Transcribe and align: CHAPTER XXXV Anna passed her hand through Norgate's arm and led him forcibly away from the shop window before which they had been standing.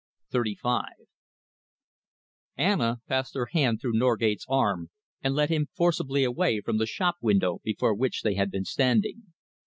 CHAPTER 0.31 0.53
XXXV 0.65 0.83
Anna 2.57 3.01
passed 3.07 3.35
her 3.35 3.49
hand 3.51 3.79
through 3.79 3.93
Norgate's 3.93 4.47
arm 4.49 4.89
and 5.23 5.35
led 5.35 5.49
him 5.49 5.67
forcibly 5.77 6.23
away 6.23 6.59
from 6.59 6.79
the 6.79 6.87
shop 6.87 7.17
window 7.21 7.59
before 7.63 7.93
which 7.93 8.23
they 8.23 8.33
had 8.33 8.49
been 8.49 8.65
standing. 8.65 9.25